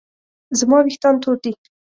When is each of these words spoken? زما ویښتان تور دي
زما 0.59 0.77
ویښتان 0.81 1.15
تور 1.21 1.35
دي 1.43 1.51